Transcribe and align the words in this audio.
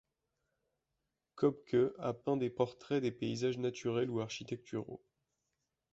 Købke 1.35 1.91
a 1.99 2.11
peint 2.15 2.35
des 2.39 2.49
portraits 2.49 3.03
des 3.03 3.11
paysages 3.11 3.59
naturels 3.59 4.09
ou 4.09 4.19
architecturaux. 4.19 4.99